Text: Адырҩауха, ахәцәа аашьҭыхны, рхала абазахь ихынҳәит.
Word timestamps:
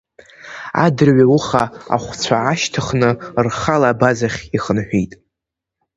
Адырҩауха, 0.85 1.63
ахәцәа 1.95 2.35
аашьҭыхны, 2.39 3.09
рхала 3.45 3.87
абазахь 3.91 4.41
ихынҳәит. 4.55 5.11